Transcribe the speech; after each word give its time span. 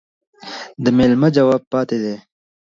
د 0.83 0.85
ميلمه 0.97 1.29
جواب 1.37 1.61
پاتى 1.71 1.97
دى. 2.03 2.15